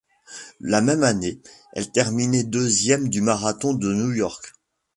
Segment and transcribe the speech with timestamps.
[0.61, 1.39] La même année,
[1.73, 4.53] elle terminait deuxième du marathon de New-York.